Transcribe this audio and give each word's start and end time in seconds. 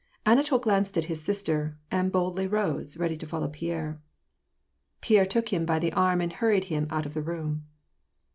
Anatol 0.25 0.57
glanced 0.59 0.97
at 0.97 1.03
his 1.03 1.21
sister, 1.21 1.77
and 1.91 2.11
boldly 2.11 2.47
rose, 2.47 2.97
ready 2.97 3.15
to 3.17 3.27
fol 3.27 3.41
low 3.41 3.47
Pierre. 3.49 4.01
Pierre 4.99 5.27
took 5.27 5.49
him 5.53 5.63
by 5.63 5.77
the 5.77 5.93
arm 5.93 6.21
and 6.21 6.33
hurried 6.33 6.63
him 6.73 6.87
out 6.89 7.05
of 7.05 7.13
the 7.13 7.21
room. 7.21 7.65